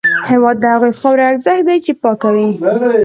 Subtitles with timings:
[0.29, 2.47] هېواد د هغې خاورې ارزښت دی چې پاکه وي.